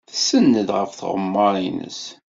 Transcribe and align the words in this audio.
Tsenned 0.11 0.69
ɣef 0.77 0.91
tɣemmar-nnes. 0.99 2.01